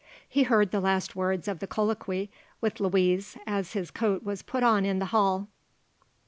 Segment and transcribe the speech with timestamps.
[0.27, 4.63] He heard the last words of the colloquy with Louise as his coat was put
[4.63, 5.47] on in the hall.